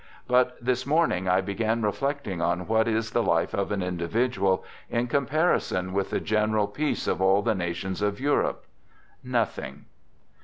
[0.27, 5.05] But this morning I began reflecting on what is the life of an individual in
[5.05, 8.65] comparison with the THE GOOD SOLDIER" Si general peace of all the nations of Europe,—
[9.23, 9.85] nothing.